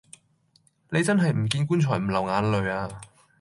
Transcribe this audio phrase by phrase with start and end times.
[0.89, 2.89] 你真係唔見棺材唔流眼淚呀